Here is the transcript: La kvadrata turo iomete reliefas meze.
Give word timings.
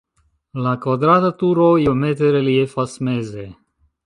La 0.67 0.71
kvadrata 0.85 1.29
turo 1.43 1.67
iomete 1.83 2.33
reliefas 2.37 2.97
meze. 3.09 3.47